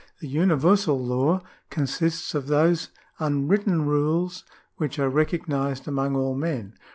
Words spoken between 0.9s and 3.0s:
law consists of those